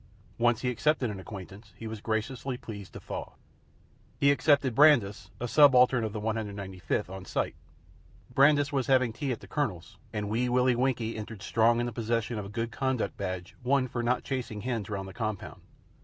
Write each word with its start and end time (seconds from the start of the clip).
Once 0.39 0.61
he 0.61 0.71
accepted 0.71 1.11
an 1.11 1.19
acquaintance, 1.19 1.73
he 1.77 1.85
was 1.85 2.01
graciously 2.01 2.57
pleased 2.57 2.93
to 2.93 2.99
thaw. 2.99 3.33
He 4.19 4.31
accepted 4.31 4.73
Brandis, 4.73 5.29
a 5.39 5.47
subaltern 5.47 6.03
of 6.03 6.11
the 6.11 6.19
195th, 6.19 7.07
on 7.07 7.23
sight. 7.23 7.53
Brandis 8.33 8.73
was 8.73 8.87
having 8.87 9.13
tea 9.13 9.31
at 9.31 9.41
the 9.41 9.47
Colonel's, 9.47 9.99
and 10.11 10.27
Wee 10.27 10.49
Willie 10.49 10.73
Winkie 10.75 11.15
entered 11.15 11.43
strong 11.43 11.79
in 11.79 11.85
the 11.85 11.91
possession 11.93 12.39
of 12.39 12.45
a 12.45 12.49
good 12.49 12.71
conduct 12.71 13.15
badge 13.15 13.55
won 13.63 13.87
for 13.87 14.01
not 14.01 14.23
chasing 14.23 14.57
the 14.61 14.65
hens 14.65 14.89
round 14.89 15.07
the 15.07 15.13
compound. 15.13 15.61